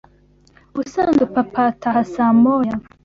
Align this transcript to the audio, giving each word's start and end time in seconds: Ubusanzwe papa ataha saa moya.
Ubusanzwe 0.71 1.23
papa 1.35 1.61
ataha 1.71 2.01
saa 2.13 2.33
moya. 2.41 2.75